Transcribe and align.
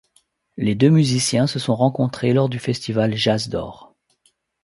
Les 0.57 0.73
deux 0.73 0.89
musiciens 0.89 1.45
se 1.45 1.59
sont 1.59 1.75
rencontrés 1.75 2.33
lors 2.33 2.49
du 2.49 2.57
festival 2.57 3.13
Jazzdor. 3.15 3.93